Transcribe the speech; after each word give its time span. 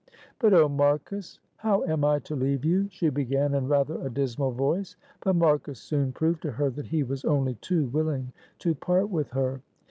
"But 0.39 0.51
oh, 0.55 0.67
Marcus! 0.67 1.37
how 1.57 1.83
am 1.83 2.03
I 2.03 2.17
to 2.21 2.35
leave 2.35 2.65
you?" 2.65 2.87
she 2.89 3.09
began 3.09 3.53
in 3.53 3.67
rather 3.67 4.01
a 4.01 4.09
dismal 4.09 4.49
voice. 4.51 4.95
But 5.23 5.35
Marcus 5.35 5.79
soon 5.79 6.11
proved 6.11 6.41
to 6.41 6.53
her 6.53 6.71
that 6.71 6.87
he 6.87 7.03
was 7.03 7.23
only 7.23 7.53
too 7.61 7.85
willing 7.85 8.33
to 8.57 8.73
part 8.73 9.11
with 9.11 9.29
her. 9.29 9.61